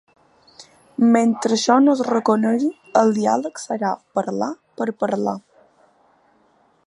Mentre 1.15 1.57
això 1.57 1.75
no 1.83 1.93
es 1.97 2.01
reconegui, 2.07 2.71
el 3.03 3.13
diàleg 3.19 3.63
serà 3.67 3.93
parlar 4.21 4.49
per 4.81 4.91
parlar. 5.05 5.39